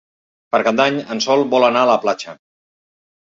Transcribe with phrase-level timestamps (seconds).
[0.53, 2.35] Per Cap d'Any en Sol vol anar a la platja.